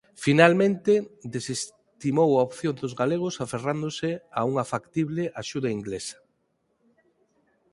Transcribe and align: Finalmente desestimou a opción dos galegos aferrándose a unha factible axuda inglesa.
Finalmente 0.25 0.93
desestimou 1.35 2.31
a 2.35 2.45
opción 2.49 2.75
dos 2.81 2.93
galegos 3.01 3.35
aferrándose 3.45 4.09
a 4.39 4.41
unha 4.49 4.65
factible 4.73 5.23
axuda 5.41 5.69
inglesa. 5.77 6.17